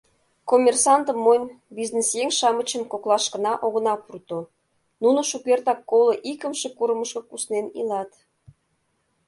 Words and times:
Коммерсантым 0.49 1.17
монь, 1.25 1.47
бизнесъеҥ-шамычым 1.77 2.83
коклашкына 2.91 3.53
огына 3.65 3.93
пурто— 4.03 4.39
нуно 5.03 5.19
шукертак 5.29 5.79
коло 5.89 6.13
икымше 6.31 6.67
курымышко 6.77 7.21
куснен 7.29 7.65
илат. 7.79 8.11